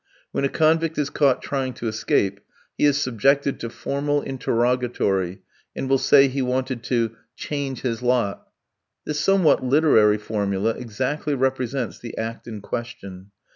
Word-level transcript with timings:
When 0.31 0.43
a 0.43 0.49
convict 0.49 0.97
is 0.97 1.11
caught 1.11 1.43
trying 1.43 1.73
to 1.73 1.87
escape, 1.87 2.39
he 2.75 2.85
is 2.85 2.99
subjected 2.99 3.59
to 3.59 3.69
formal 3.69 4.23
interrogatory, 4.23 5.43
and 5.75 5.87
will 5.87 5.99
say 5.99 6.27
he 6.27 6.41
wanted 6.41 6.81
to 6.85 7.15
change 7.35 7.81
his 7.81 8.01
lot. 8.01 8.47
This 9.05 9.19
somewhat 9.19 9.63
literary 9.63 10.17
formula 10.17 10.71
exactly 10.71 11.35
represents 11.35 11.99
the 11.99 12.17
act 12.17 12.47
in 12.47 12.61
question. 12.61 13.29